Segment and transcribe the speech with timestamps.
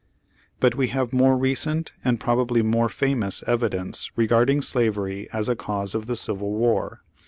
[0.59, 5.93] But we have more recent and probably more famous evidence regarding slavery as a cause
[5.93, 7.03] of the Civil War.